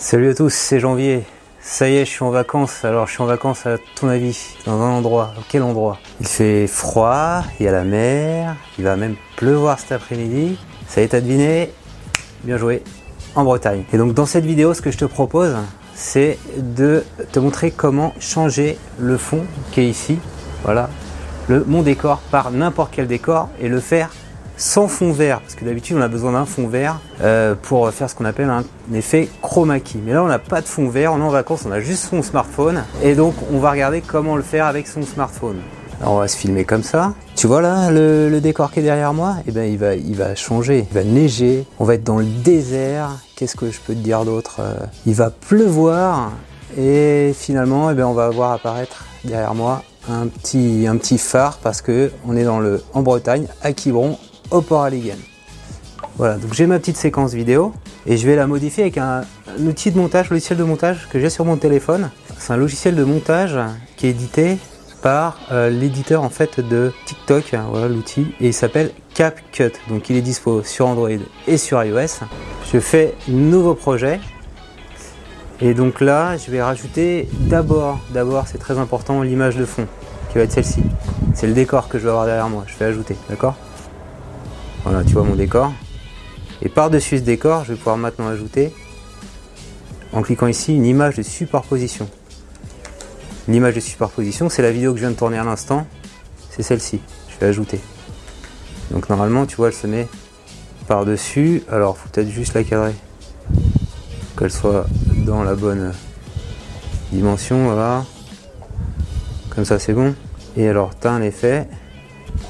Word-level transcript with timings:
Salut 0.00 0.30
à 0.30 0.34
tous, 0.34 0.54
c'est 0.54 0.78
Janvier. 0.78 1.24
Ça 1.60 1.88
y 1.88 1.96
est, 1.96 2.04
je 2.04 2.10
suis 2.10 2.22
en 2.22 2.30
vacances. 2.30 2.84
Alors, 2.84 3.08
je 3.08 3.14
suis 3.14 3.22
en 3.22 3.26
vacances 3.26 3.66
à 3.66 3.78
ton 3.96 4.08
avis 4.08 4.54
Dans 4.64 4.80
un 4.80 4.90
endroit. 4.90 5.34
quel 5.48 5.64
endroit? 5.64 5.98
Il 6.20 6.26
fait 6.28 6.68
froid, 6.68 7.42
il 7.58 7.66
y 7.66 7.68
a 7.68 7.72
la 7.72 7.82
mer, 7.82 8.54
il 8.78 8.84
va 8.84 8.94
même 8.94 9.16
pleuvoir 9.36 9.80
cet 9.80 9.90
après-midi. 9.90 10.56
Ça 10.86 11.00
y 11.00 11.04
est, 11.04 11.08
t'as 11.08 11.20
deviné? 11.20 11.72
Bien 12.44 12.58
joué. 12.58 12.84
En 13.34 13.42
Bretagne. 13.42 13.82
Et 13.92 13.98
donc, 13.98 14.14
dans 14.14 14.24
cette 14.24 14.46
vidéo, 14.46 14.72
ce 14.72 14.82
que 14.82 14.92
je 14.92 14.98
te 14.98 15.04
propose, 15.04 15.56
c'est 15.96 16.38
de 16.56 17.04
te 17.32 17.40
montrer 17.40 17.72
comment 17.72 18.14
changer 18.20 18.78
le 19.00 19.16
fond 19.16 19.44
qui 19.72 19.80
est 19.80 19.88
ici. 19.88 20.20
Voilà. 20.62 20.90
Le, 21.48 21.64
mon 21.66 21.82
décor 21.82 22.20
par 22.30 22.52
n'importe 22.52 22.92
quel 22.94 23.08
décor 23.08 23.48
et 23.60 23.68
le 23.68 23.80
faire 23.80 24.10
sans 24.58 24.88
fond 24.88 25.12
vert, 25.12 25.40
parce 25.40 25.54
que 25.54 25.64
d'habitude 25.64 25.96
on 25.96 26.02
a 26.02 26.08
besoin 26.08 26.32
d'un 26.32 26.44
fond 26.44 26.68
vert 26.68 27.00
euh, 27.22 27.54
pour 27.54 27.88
faire 27.90 28.10
ce 28.10 28.14
qu'on 28.14 28.26
appelle 28.26 28.50
un 28.50 28.64
effet 28.92 29.28
chroma 29.40 29.80
key. 29.80 30.00
Mais 30.04 30.12
là 30.12 30.22
on 30.22 30.26
n'a 30.26 30.38
pas 30.38 30.60
de 30.60 30.66
fond 30.66 30.88
vert, 30.88 31.14
on 31.14 31.20
est 31.20 31.22
en 31.22 31.30
vacances, 31.30 31.64
on 31.66 31.72
a 31.72 31.80
juste 31.80 32.10
son 32.10 32.22
smartphone, 32.22 32.84
et 33.02 33.14
donc 33.14 33.34
on 33.52 33.58
va 33.58 33.70
regarder 33.70 34.02
comment 34.02 34.36
le 34.36 34.42
faire 34.42 34.66
avec 34.66 34.86
son 34.86 35.02
smartphone. 35.02 35.58
Alors 36.00 36.14
on 36.14 36.18
va 36.18 36.28
se 36.28 36.36
filmer 36.36 36.64
comme 36.64 36.82
ça. 36.82 37.14
Tu 37.34 37.46
vois 37.46 37.60
là 37.60 37.90
le, 37.90 38.40
décor 38.40 38.70
qui 38.70 38.80
est 38.80 38.82
derrière 38.82 39.14
moi 39.14 39.36
Eh 39.46 39.52
bien 39.52 39.64
il 39.64 39.78
va, 39.78 40.34
changer, 40.34 40.86
il 40.90 40.94
va 40.94 41.02
neiger, 41.02 41.64
on 41.78 41.84
va 41.84 41.94
être 41.94 42.04
dans 42.04 42.18
le 42.18 42.24
désert. 42.24 43.10
Qu'est-ce 43.36 43.56
que 43.56 43.70
je 43.70 43.80
peux 43.80 43.94
te 43.94 44.00
dire 44.00 44.24
d'autre 44.24 44.56
euh, 44.60 44.74
Il 45.06 45.14
va 45.14 45.30
pleuvoir 45.30 46.32
et 46.76 47.32
finalement 47.36 47.90
eh 47.90 47.94
bien, 47.94 48.06
on 48.06 48.12
va 48.12 48.28
voir 48.30 48.52
apparaître 48.52 49.04
derrière 49.24 49.54
moi 49.54 49.82
un 50.08 50.26
petit, 50.26 50.86
un 50.88 50.96
petit 50.96 51.18
phare 51.18 51.58
parce 51.58 51.82
que 51.82 52.10
on 52.26 52.36
est 52.36 52.44
dans 52.44 52.60
le, 52.60 52.82
en 52.94 53.02
Bretagne, 53.02 53.46
à 53.62 53.72
Quiberon, 53.72 54.18
au 54.50 54.60
port. 54.60 54.88
Voilà, 56.16 56.36
donc 56.36 56.52
j'ai 56.52 56.66
ma 56.66 56.78
petite 56.78 56.96
séquence 56.96 57.32
vidéo 57.32 57.72
et 58.06 58.16
je 58.16 58.26
vais 58.26 58.36
la 58.36 58.46
modifier 58.46 58.84
avec 58.84 58.98
un, 58.98 59.22
outil 59.60 59.90
de 59.90 59.98
montage, 59.98 60.30
logiciel 60.30 60.58
de 60.58 60.64
montage 60.64 61.08
que 61.10 61.20
j'ai 61.20 61.30
sur 61.30 61.44
mon 61.44 61.56
téléphone. 61.56 62.10
C'est 62.38 62.52
un 62.52 62.56
logiciel 62.56 62.94
de 62.96 63.04
montage 63.04 63.58
qui 63.96 64.06
est 64.06 64.10
édité 64.10 64.58
par 65.02 65.38
euh, 65.52 65.70
l'éditeur 65.70 66.24
en 66.24 66.28
fait 66.28 66.60
de 66.60 66.92
TikTok, 67.06 67.54
voilà 67.70 67.88
l'outil, 67.88 68.34
et 68.40 68.48
il 68.48 68.54
s'appelle 68.54 68.90
CapCut. 69.14 69.72
Donc 69.88 70.10
il 70.10 70.16
est 70.16 70.22
dispo 70.22 70.62
sur 70.64 70.88
Android 70.88 71.08
et 71.46 71.56
sur 71.56 71.82
iOS. 71.82 72.24
Je 72.72 72.80
fais 72.80 73.14
nouveau 73.28 73.74
projet. 73.74 74.20
Et 75.60 75.74
donc 75.74 76.00
là, 76.00 76.36
je 76.36 76.50
vais 76.50 76.62
rajouter 76.62 77.28
d'abord, 77.32 77.98
d'abord 78.10 78.46
c'est 78.46 78.58
très 78.58 78.78
important, 78.78 79.22
l'image 79.22 79.56
de 79.56 79.64
fond 79.64 79.86
qui 80.30 80.38
va 80.38 80.44
être 80.44 80.52
celle-ci. 80.52 80.82
C'est 81.34 81.46
le 81.46 81.52
décor 81.52 81.88
que 81.88 81.98
je 81.98 82.04
vais 82.04 82.10
avoir 82.10 82.26
derrière 82.26 82.48
moi. 82.48 82.64
Je 82.66 82.76
vais 82.76 82.84
ajouter, 82.84 83.16
d'accord? 83.28 83.56
Voilà, 84.88 85.04
tu 85.04 85.12
vois 85.12 85.22
mon 85.22 85.34
décor. 85.34 85.70
Et 86.62 86.70
par-dessus 86.70 87.18
ce 87.18 87.22
décor, 87.22 87.62
je 87.64 87.72
vais 87.72 87.76
pouvoir 87.76 87.98
maintenant 87.98 88.26
ajouter, 88.28 88.72
en 90.14 90.22
cliquant 90.22 90.46
ici, 90.46 90.74
une 90.74 90.86
image 90.86 91.16
de 91.16 91.22
superposition. 91.22 92.08
L'image 93.48 93.74
de 93.74 93.80
superposition, 93.80 94.48
c'est 94.48 94.62
la 94.62 94.72
vidéo 94.72 94.92
que 94.92 94.96
je 94.96 95.02
viens 95.02 95.10
de 95.10 95.16
tourner 95.16 95.36
à 95.36 95.44
l'instant. 95.44 95.86
C'est 96.48 96.62
celle-ci. 96.62 97.00
Je 97.28 97.38
vais 97.38 97.46
ajouter. 97.46 97.80
Donc 98.90 99.10
normalement, 99.10 99.44
tu 99.44 99.56
vois, 99.56 99.68
elle 99.68 99.74
se 99.74 99.86
met 99.86 100.08
par-dessus. 100.86 101.62
Alors, 101.70 101.98
faut 101.98 102.08
peut-être 102.08 102.30
juste 102.30 102.54
la 102.54 102.64
cadrer. 102.64 102.94
Qu'elle 104.38 104.50
soit 104.50 104.86
dans 105.26 105.42
la 105.42 105.54
bonne 105.54 105.92
dimension, 107.12 107.64
voilà. 107.64 108.06
Comme 109.50 109.66
ça, 109.66 109.78
c'est 109.78 109.92
bon. 109.92 110.14
Et 110.56 110.66
alors, 110.66 110.98
tu 110.98 111.06
as 111.08 111.12
un 111.12 111.20
effet 111.20 111.68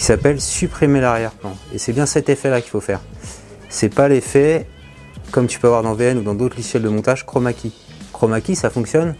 qui 0.00 0.06
s'appelle 0.06 0.40
supprimer 0.40 1.02
l'arrière-plan. 1.02 1.54
Et 1.74 1.78
c'est 1.78 1.92
bien 1.92 2.06
cet 2.06 2.30
effet-là 2.30 2.62
qu'il 2.62 2.70
faut 2.70 2.80
faire. 2.80 3.02
C'est 3.68 3.94
pas 3.94 4.08
l'effet 4.08 4.66
comme 5.30 5.46
tu 5.46 5.58
peux 5.58 5.66
avoir 5.66 5.82
dans 5.82 5.92
VN 5.92 6.16
ou 6.16 6.22
dans 6.22 6.34
d'autres 6.34 6.56
logiciels 6.56 6.82
de 6.82 6.88
montage 6.88 7.26
chroma 7.26 7.52
key. 7.52 7.70
Chroma 8.10 8.40
key, 8.40 8.54
ça 8.54 8.70
fonctionne 8.70 9.14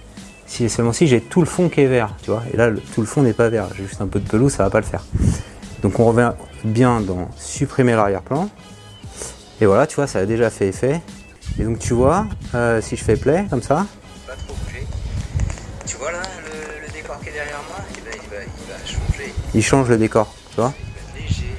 si 0.47 0.71
seulement 0.71 0.95
si 0.95 1.07
j'ai 1.07 1.21
tout 1.21 1.41
le 1.41 1.47
fond 1.47 1.69
qui 1.69 1.83
est 1.83 1.87
vert, 1.87 2.17
tu 2.23 2.31
vois. 2.31 2.43
Et 2.55 2.57
là, 2.57 2.71
tout 2.95 3.03
le 3.03 3.07
fond 3.07 3.21
n'est 3.21 3.35
pas 3.35 3.51
vert. 3.51 3.67
J'ai 3.77 3.87
juste 3.87 4.01
un 4.01 4.07
peu 4.07 4.21
de 4.21 4.27
pelouse, 4.27 4.53
ça 4.53 4.65
va 4.65 4.71
pas 4.71 4.81
le 4.81 4.87
faire. 4.87 5.05
Donc 5.83 6.01
on 6.01 6.07
revient 6.07 6.33
bien 6.65 7.03
dans 7.03 7.29
supprimer 7.37 7.95
l'arrière-plan. 7.95 8.49
Et 9.61 9.67
voilà, 9.67 9.87
tu 9.87 9.97
vois, 9.97 10.07
ça 10.07 10.21
a 10.21 10.25
déjà 10.25 10.49
fait 10.49 10.69
effet. 10.69 11.03
Et 11.59 11.65
donc 11.65 11.79
tu 11.79 11.93
vois, 11.93 12.27
euh, 12.55 12.81
si 12.81 12.97
je 12.97 13.05
fais 13.05 13.17
play 13.17 13.45
comme 13.51 13.63
ça. 13.63 13.87
Pas 14.27 14.33
trop. 14.33 14.57
Tu 15.85 15.97
vois 15.99 16.13
là 16.13 16.23
le, 16.81 16.93
décor 16.93 17.19
qui 17.21 17.29
est 17.29 17.33
derrière 17.33 17.61
moi, 17.69 17.79
ben, 18.05 18.13
il, 18.15 18.31
va, 18.31 18.43
il 18.43 18.73
va 18.73 18.79
changer. 18.85 19.35
Il 19.55 19.63
change 19.63 19.89
le 19.89 19.99
décor. 19.99 20.35
Tu 20.51 20.57
vois 20.57 20.73
Léger. 21.15 21.57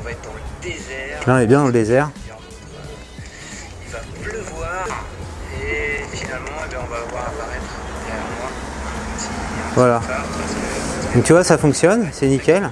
On 0.00 0.04
va 0.04 0.10
être 0.10 0.22
dans 0.22 0.34
le 0.34 0.68
désert. 0.68 1.20
Là, 1.26 1.34
on 1.34 1.38
est 1.38 1.46
bien 1.46 1.58
dans 1.58 1.66
le 1.66 1.72
désert. 1.72 2.10
Il 3.86 3.92
va 3.92 3.98
pleuvoir. 4.22 4.86
Et 5.62 6.16
finalement, 6.16 6.50
eh 6.64 6.68
bien, 6.68 6.78
on 6.80 6.90
va 6.90 7.00
voir 7.10 7.22
apparaître 7.22 7.64
derrière 8.06 8.24
moi 8.38 8.50
Voilà. 9.74 10.00
Donc 11.14 11.24
tu 11.24 11.32
vois, 11.32 11.44
ça 11.44 11.58
fonctionne, 11.58 12.08
c'est 12.12 12.26
nickel. 12.26 12.70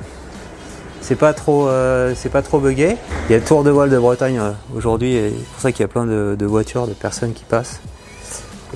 C'est 1.01 1.17
pas 1.17 1.33
trop, 1.33 1.69
euh, 1.69 2.15
c'est 2.17 2.29
pas 2.29 2.43
trop 2.43 2.61
buggé. 2.61 2.97
Il 3.29 3.33
y 3.33 3.35
a 3.35 3.39
le 3.39 3.45
tour 3.45 3.65
de 3.65 3.71
voile 3.71 3.91
de 3.91 3.99
Bretagne 3.99 4.39
euh, 4.39 4.53
aujourd'hui, 4.75 5.15
et 5.15 5.31
c'est 5.31 5.53
pour 5.53 5.61
ça 5.61 5.73
qu'il 5.73 5.81
y 5.81 5.85
a 5.85 5.89
plein 5.89 6.07
de, 6.07 6.37
de, 6.39 6.47
voitures, 6.47 6.87
de 6.87 6.93
personnes 6.93 7.33
qui 7.33 7.45
passent 7.45 7.81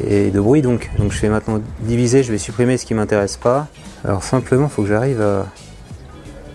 et 0.04 0.30
de 0.30 0.40
bruit. 0.40 0.62
Donc, 0.62 0.90
donc 0.98 1.12
je 1.12 1.20
vais 1.20 1.28
maintenant 1.28 1.60
diviser. 1.80 2.22
Je 2.22 2.32
vais 2.32 2.38
supprimer 2.38 2.76
ce 2.76 2.86
qui 2.86 2.94
m'intéresse 2.94 3.36
pas. 3.36 3.68
Alors 4.04 4.22
simplement, 4.22 4.66
il 4.66 4.70
faut 4.70 4.82
que 4.82 4.88
j'arrive 4.88 5.20
à 5.20 5.46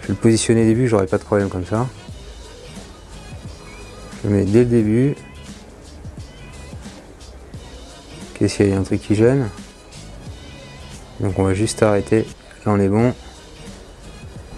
je 0.01 0.07
vais 0.07 0.13
le 0.13 0.19
positionner 0.19 0.63
au 0.63 0.65
début, 0.65 0.87
j'aurai 0.87 1.05
pas 1.05 1.19
de 1.19 1.23
problème 1.23 1.49
comme 1.49 1.65
ça. 1.65 1.87
Je 4.23 4.29
le 4.29 4.35
mets 4.35 4.45
dès 4.45 4.59
le 4.59 4.65
début. 4.65 5.15
Qu'est-ce 8.33 8.57
qu'il 8.57 8.69
y 8.69 8.73
a 8.73 8.77
un 8.77 8.83
truc 8.83 9.01
qui 9.01 9.13
gêne 9.13 9.49
Donc 11.19 11.37
on 11.37 11.43
va 11.43 11.53
juste 11.53 11.83
arrêter. 11.83 12.25
Là 12.65 12.71
on 12.71 12.79
est 12.79 12.89
bon. 12.89 13.13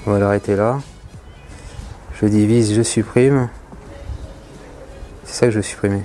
On 0.06 0.12
va 0.12 0.20
l'arrêter 0.20 0.56
là. 0.56 0.80
Je 2.22 2.26
divise, 2.26 2.74
je 2.74 2.82
supprime. 2.82 3.50
C'est 5.26 5.34
ça 5.34 5.46
que 5.48 5.52
je 5.52 5.58
veux 5.58 5.64
supprimer. 5.64 6.04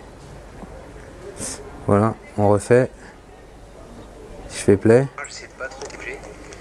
Voilà, 1.86 2.16
on 2.38 2.48
refait. 2.48 2.90
Je 4.50 4.56
fais 4.56 4.76
play. 4.76 5.06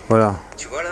Voilà. 0.09 0.35
Tu 0.57 0.67
vois 0.67 0.83
là 0.83 0.89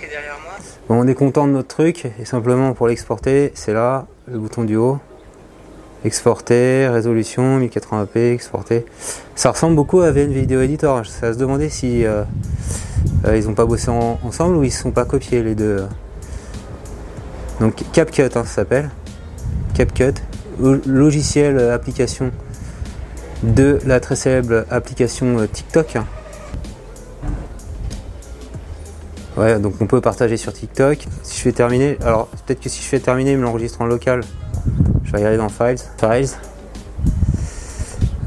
derrière 0.00 0.38
moi? 0.42 0.52
on 0.88 1.06
est 1.06 1.14
content 1.14 1.46
de 1.46 1.52
notre 1.52 1.68
truc 1.68 2.06
et 2.18 2.24
simplement 2.24 2.74
pour 2.74 2.88
l'exporter, 2.88 3.52
c'est 3.54 3.72
là, 3.72 4.06
le 4.26 4.38
bouton 4.38 4.64
du 4.64 4.76
haut. 4.76 4.98
Exporter, 6.04 6.88
résolution 6.88 7.60
1080p, 7.60 8.32
exporter. 8.32 8.84
Ça 9.36 9.52
ressemble 9.52 9.76
beaucoup 9.76 10.00
à 10.00 10.10
VN 10.10 10.32
Video 10.32 10.60
Editor. 10.60 11.06
Ça 11.06 11.32
se 11.32 11.38
demander 11.38 11.68
si 11.68 12.04
euh, 12.04 12.24
euh, 13.24 13.36
ils 13.36 13.46
n'ont 13.46 13.54
pas 13.54 13.66
bossé 13.66 13.88
ensemble 13.88 14.56
ou 14.56 14.64
ils 14.64 14.66
ne 14.66 14.72
sont 14.72 14.90
pas 14.90 15.04
copiés 15.04 15.42
les 15.42 15.54
deux. 15.54 15.86
Donc 17.60 17.84
CapCut, 17.92 18.22
hein, 18.22 18.28
ça 18.32 18.44
s'appelle. 18.44 18.90
CapCut, 19.74 20.14
logiciel 20.58 21.70
application 21.70 22.32
de 23.42 23.78
la 23.84 24.00
très 24.00 24.16
célèbre 24.16 24.64
application 24.70 25.46
TikTok. 25.46 25.98
Ouais, 29.36 29.58
donc 29.58 29.74
on 29.80 29.86
peut 29.86 30.00
partager 30.00 30.36
sur 30.36 30.52
TikTok. 30.52 31.06
Si 31.22 31.38
je 31.38 31.42
fais 31.42 31.52
terminer, 31.52 31.96
alors 32.02 32.28
peut-être 32.28 32.60
que 32.60 32.68
si 32.68 32.82
je 32.82 32.86
fais 32.88 33.00
terminer, 33.00 33.36
me 33.36 33.42
l'enregistre 33.42 33.80
en 33.80 33.86
local. 33.86 34.22
Je 35.04 35.12
vais 35.12 35.18
regarder 35.18 35.38
dans 35.38 35.48
Files. 35.48 35.78
Files. 35.98 36.36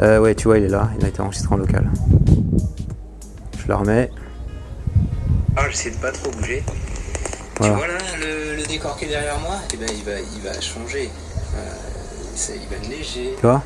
Euh, 0.01 0.19
ouais, 0.19 0.35
tu 0.35 0.47
vois, 0.47 0.57
il 0.57 0.65
est 0.65 0.69
là. 0.69 0.89
Il 0.99 1.05
a 1.05 1.09
été 1.09 1.21
enregistré 1.21 1.53
en 1.53 1.57
local. 1.57 1.89
Je 3.57 3.67
la 3.67 3.77
remets. 3.77 4.09
Alors 5.55 5.71
j'essaie 5.71 5.91
de 5.91 5.95
pas 5.97 6.11
trop 6.11 6.31
bouger. 6.31 6.63
Tu 7.61 7.69
vois 7.69 7.87
là 7.87 7.93
le, 8.19 8.67
décor 8.67 8.97
qui 8.97 9.05
est 9.05 9.09
derrière 9.09 9.39
moi 9.39 9.55
Eh 9.73 9.77
ben 9.77 9.87
il 9.89 10.03
va, 10.03 10.19
il 10.19 10.41
va 10.41 10.59
changer. 10.59 11.09
Euh, 11.55 12.55
il 12.55 12.67
va 12.69 12.87
neiger. 12.89 13.35
Tu 13.39 13.45
vois? 13.45 13.63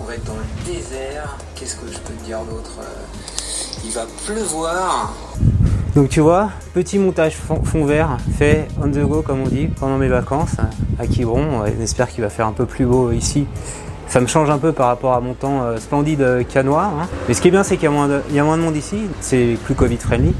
On 0.00 0.04
va 0.04 0.14
être 0.14 0.24
dans 0.24 0.34
le 0.34 0.72
désert. 0.72 1.36
Qu'est-ce 1.54 1.76
que 1.76 1.86
je 1.86 1.98
peux 1.98 2.12
te 2.12 2.24
dire 2.24 2.40
d'autre 2.40 2.78
euh, 2.80 3.84
Il 3.84 3.90
va 3.92 4.04
pleuvoir. 4.26 5.14
Donc 5.94 6.10
tu 6.10 6.20
vois, 6.20 6.50
petit 6.74 6.98
montage 6.98 7.36
fond, 7.36 7.84
vert 7.86 8.18
fait 8.38 8.68
on 8.82 8.90
the 8.90 8.98
go 8.98 9.22
comme 9.22 9.40
on 9.40 9.48
dit 9.48 9.68
pendant 9.68 9.96
mes 9.96 10.08
vacances 10.08 10.56
à 10.98 11.06
Quiberon. 11.06 11.62
On 11.62 11.82
espère 11.82 12.08
qu'il 12.08 12.22
va 12.22 12.28
faire 12.28 12.46
un 12.46 12.52
peu 12.52 12.66
plus 12.66 12.84
beau 12.84 13.12
ici. 13.12 13.46
Ça 14.08 14.20
me 14.20 14.26
change 14.26 14.50
un 14.50 14.58
peu 14.58 14.72
par 14.72 14.88
rapport 14.88 15.14
à 15.14 15.20
mon 15.20 15.34
temps 15.34 15.62
euh, 15.62 15.78
splendide 15.78 16.20
euh, 16.20 16.44
canois. 16.44 16.84
Hein. 16.84 17.08
Mais 17.26 17.34
ce 17.34 17.40
qui 17.40 17.48
est 17.48 17.50
bien, 17.50 17.62
c'est 17.64 17.76
qu'il 17.76 17.84
y, 17.84 18.38
a 18.38 18.44
moins 18.44 18.56
de 18.56 18.62
monde 18.62 18.76
ici. 18.76 19.00
C'est 19.20 19.56
plus 19.64 19.74
Covid 19.74 19.96
friendly. 19.96 20.34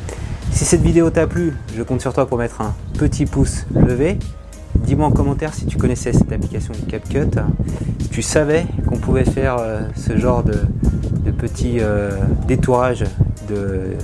Si 0.52 0.64
cette 0.64 0.82
vidéo 0.82 1.10
t'a 1.10 1.26
plu, 1.26 1.54
je 1.76 1.82
compte 1.82 2.00
sur 2.00 2.12
toi 2.12 2.26
pour 2.26 2.38
mettre 2.38 2.60
un 2.60 2.74
petit 2.98 3.26
pouce 3.26 3.66
levé. 3.74 4.18
Dis-moi 4.84 5.06
en 5.06 5.12
commentaire 5.12 5.54
si 5.54 5.66
tu 5.66 5.76
connaissais 5.76 6.12
cette 6.12 6.32
application 6.32 6.72
CapCut, 6.88 7.38
si 8.00 8.08
tu 8.08 8.22
savais 8.22 8.66
qu'on 8.88 8.98
pouvait 8.98 9.24
faire 9.24 9.56
euh, 9.58 9.80
ce 9.96 10.16
genre 10.16 10.42
de, 10.42 10.60
de 11.24 11.30
petits 11.30 11.80
détourage 12.46 13.04
de 13.48 13.96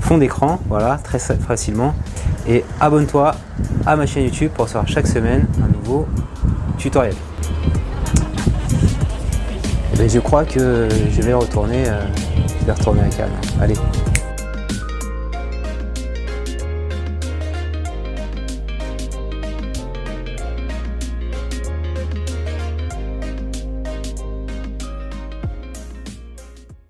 fond 0.00 0.18
d'écran, 0.18 0.58
voilà, 0.68 0.96
très 0.96 1.18
facilement. 1.18 1.94
Et 2.48 2.64
abonne-toi 2.80 3.34
à 3.84 3.96
ma 3.96 4.06
chaîne 4.06 4.24
YouTube 4.24 4.50
pour 4.54 4.64
recevoir 4.64 4.88
chaque 4.88 5.06
semaine 5.06 5.46
un 5.62 5.68
nouveau 5.68 6.06
tutoriel. 6.78 7.14
Mais 9.98 10.08
je 10.08 10.18
crois 10.20 10.44
que 10.44 10.88
je 11.10 11.22
vais 11.22 11.34
retourner, 11.34 11.88
euh, 11.88 12.00
je 12.60 12.66
vais 12.66 12.72
retourner 12.72 13.02
à 13.02 13.08
Cannes. 13.08 13.30
Allez. 13.60 13.74